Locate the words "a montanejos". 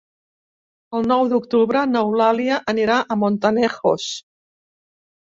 3.01-4.07